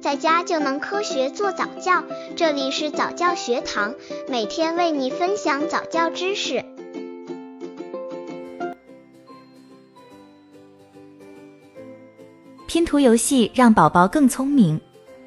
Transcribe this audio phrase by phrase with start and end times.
[0.00, 2.02] 在家就能科学做早教。
[2.34, 3.94] 这里是早教学堂，
[4.28, 6.64] 每天为你分享早教知识。
[12.66, 14.80] 拼图游戏让宝宝更聪明，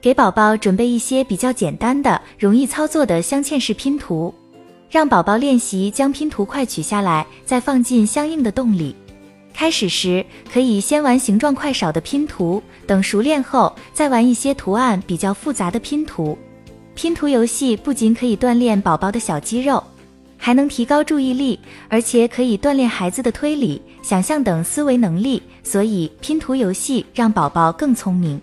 [0.00, 4.32] 给宝宝准备一些比较简单的、容易操作的镶嵌式拼图，
[4.88, 8.96] 让宝宝练习将拼图块取下来，再放进相应的洞里。
[9.54, 16.36] 开始时可以先玩形状块少的拼图，等熟练后再玩一些图案比较复杂的拼图。
[16.94, 19.82] 拼图游戏不仅可以锻炼宝宝的小肌肉，
[20.36, 23.80] 还能提高注意力，而且可以锻炼孩子的推理。
[24.02, 28.38] 想象等思维能力，所以拼图游戏让宝宝更聪明。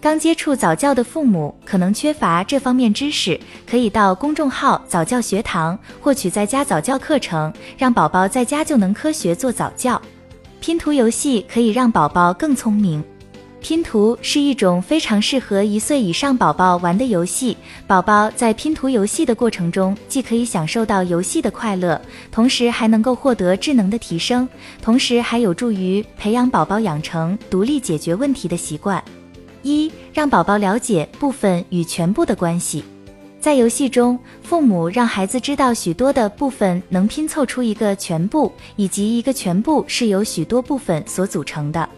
[0.00, 3.38] 刚接触早教的父母可能缺乏这方面知识，
[3.68, 10.00] 可以到公众号早教学堂获取在家早教课程，让宝宝在家就能科学做早教。
[10.60, 13.02] 拼图游戏可以让宝宝更聪明。
[13.60, 17.56] 拼图是一种非常适合一岁以上宝宝玩的游戏。
[17.86, 22.00] 宝宝在拼图游戏的过程中，既可以享受到游戏的快乐，
[22.30, 24.48] 同时还能够获得智能的提升，
[24.80, 29.02] 同时还有助于培养宝宝养成独立解决问题的习惯。
[29.62, 32.84] 一、让宝宝了解部分与全部的关系。
[33.46, 41.88] 在游戏中，父母让孩子知道许多的部分能拼凑出一个全部，以及一个全部是由许多部分所组成的。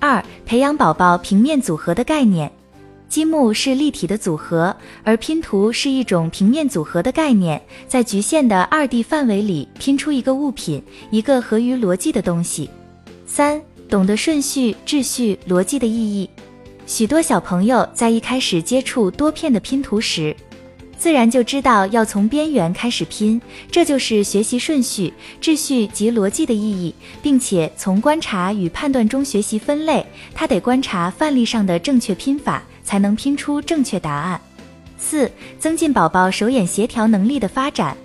[0.00, 2.50] 二、培养宝宝平面组合的概念。
[3.08, 4.74] 积木是立体的组合，
[5.04, 12.68] 而拼图是一种平面组合的概念，在局限的二 D 范围里拼出一个物品，一个合于逻辑的东西。
[13.24, 16.28] 三、懂得顺序、秩序、逻辑的意义。
[16.86, 20.34] 许多小朋友在一开始接触多片的拼图时，
[20.98, 30.04] 自然就知道要从边缘开始拼，这就是学习顺序、秩序及逻辑的意义，并且从观察与判断中学习分类。
[30.34, 34.40] 他得观察范例上的正确拼法，才能拼出正确答案。
[34.98, 37.96] 四、增进宝宝手眼协调能力的发展。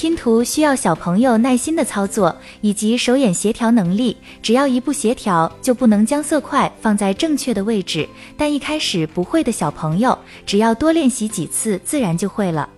[0.00, 8.08] 拼图需要小朋友耐心的操作以及手眼协调能力，只要一不协调，就不能将色块放在正确的位置。
[8.36, 10.16] 但一开始不会的小朋友，
[10.46, 12.68] 只要多练习几次，自然就会了。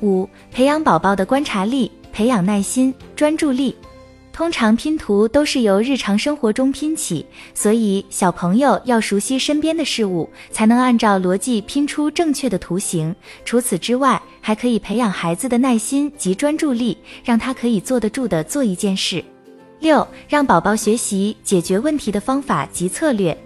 [0.00, 3.76] 五、培养宝宝的观察力，培养耐心、专注力。
[4.32, 13.14] 通常拼图都是由日常生活中拼起，所以小朋友要熟悉身边的事物，才能按照逻辑拼出正确的图形。
[13.44, 19.22] 除此之外，还可以培养孩子的耐心及专注力，让他可以坐得住的做一件事。
[19.80, 23.36] 六，让宝宝学习解决问题的方法及策略。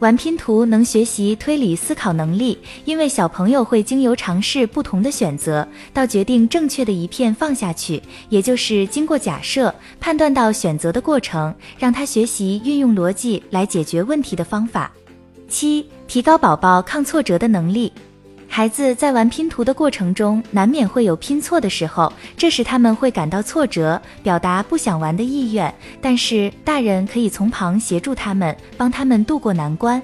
[0.00, 14.92] 玩拼图能学习推理思考能力，因为小朋友会经由尝试不同的选择，到决定正确的一片放下去，也就是经过假设判断到选择的过程，让他学习运用逻辑来解决问题的方法。
[15.48, 17.90] 七，提高宝宝抗挫折的能力。
[18.56, 25.74] 孩子在玩拼图的过程中，难免会有拼错的时候，这时他们会感到挫折，表达不想玩的意愿。
[26.00, 30.00] 但是大人可以从旁协助他们，帮他们渡过难关。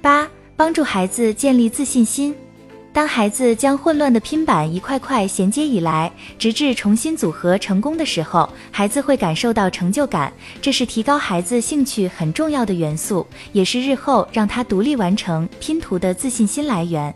[0.00, 2.32] 八、帮助孩子建立自信心。
[2.92, 10.32] 当孩子将混乱的拼板一块块衔接以来，直至重新组合成功的时候，孩子会感受到成就感，
[10.62, 17.12] 这是提高孩子兴趣很重要的元素，也是日后让他独立完成拼图的自信心来源。